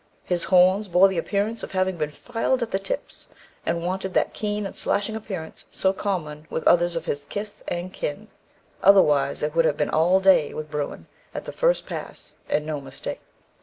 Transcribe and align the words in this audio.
His 0.23 0.45
horns 0.45 0.87
bore 0.87 1.07
the 1.07 1.19
appearance 1.19 1.61
of 1.61 1.73
having 1.73 1.95
been 1.95 2.09
filed 2.09 2.63
at 2.63 2.71
the 2.71 2.79
tips, 2.79 3.27
and 3.67 3.85
wanted 3.85 4.15
that 4.15 4.33
keen 4.33 4.65
and 4.65 4.75
slashing 4.75 5.15
appearance 5.15 5.65
so 5.69 5.93
common 5.93 6.47
with 6.49 6.67
others 6.67 6.95
of 6.95 7.05
his 7.05 7.27
kith 7.27 7.61
and 7.67 7.93
kin; 7.93 8.27
otherwise 8.81 9.43
it 9.43 9.53
would 9.53 9.65
have 9.65 9.77
been 9.77 9.91
'all 9.91 10.19
day' 10.19 10.55
with 10.55 10.71
Bruin 10.71 11.05
at 11.35 11.45
the 11.45 11.51
first 11.51 11.85
pass, 11.85 12.33
and 12.49 12.65
no 12.65 12.81
mistake. 12.81 13.21